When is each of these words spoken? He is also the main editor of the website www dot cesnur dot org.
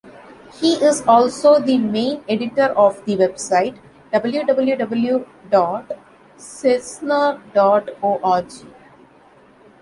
He 0.55 0.83
is 0.83 1.03
also 1.07 1.59
the 1.59 1.77
main 1.77 2.23
editor 2.27 2.73
of 2.75 3.05
the 3.05 3.17
website 3.17 3.77
www 4.11 5.27
dot 5.51 5.91
cesnur 6.39 7.39
dot 7.53 7.87
org. 8.01 8.51